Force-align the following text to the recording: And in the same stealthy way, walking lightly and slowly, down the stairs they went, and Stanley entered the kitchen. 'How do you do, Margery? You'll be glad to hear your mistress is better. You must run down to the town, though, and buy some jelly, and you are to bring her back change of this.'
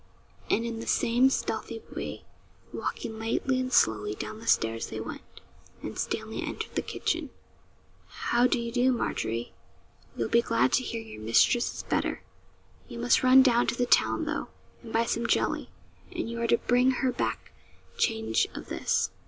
And 0.49 0.65
in 0.65 0.79
the 0.79 0.87
same 0.87 1.29
stealthy 1.29 1.79
way, 1.95 2.23
walking 2.73 3.19
lightly 3.19 3.59
and 3.59 3.71
slowly, 3.71 4.15
down 4.15 4.39
the 4.39 4.47
stairs 4.47 4.87
they 4.87 4.99
went, 4.99 5.41
and 5.83 5.95
Stanley 5.95 6.41
entered 6.41 6.73
the 6.73 6.81
kitchen. 6.81 7.29
'How 8.07 8.47
do 8.47 8.57
you 8.59 8.71
do, 8.71 8.91
Margery? 8.91 9.53
You'll 10.17 10.29
be 10.29 10.41
glad 10.41 10.73
to 10.73 10.83
hear 10.83 11.03
your 11.03 11.21
mistress 11.21 11.71
is 11.75 11.83
better. 11.83 12.23
You 12.87 12.97
must 12.97 13.21
run 13.21 13.43
down 13.43 13.67
to 13.67 13.75
the 13.77 13.85
town, 13.85 14.25
though, 14.25 14.47
and 14.81 14.91
buy 14.91 15.05
some 15.05 15.27
jelly, 15.27 15.69
and 16.11 16.27
you 16.27 16.41
are 16.41 16.47
to 16.47 16.57
bring 16.57 16.89
her 16.89 17.11
back 17.11 17.51
change 17.95 18.47
of 18.55 18.69
this.' 18.69 19.11